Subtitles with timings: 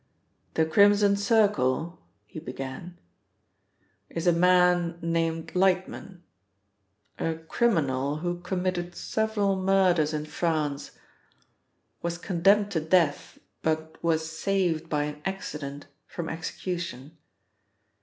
[0.55, 2.97] "The Crimson Circle," he began,
[4.09, 6.23] "is a man named Lightman,
[7.19, 10.89] a criminal who committed several murders in France,
[12.01, 17.15] was condemned to death, but was saved by an accident from execution.